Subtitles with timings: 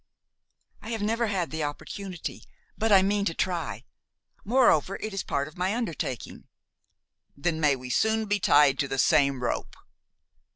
[0.81, 2.43] "I have never had the opportunity;
[2.75, 3.83] but I mean to try.
[4.43, 6.45] Moreover, it is part of my undertaking."
[7.37, 9.75] "Then may we soon be tied to the same rope!"